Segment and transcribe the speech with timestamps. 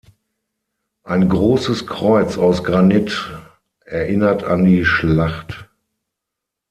[1.03, 3.29] Ein grosses Kreuz aus Granit
[3.85, 5.69] erinnert an die Schlacht.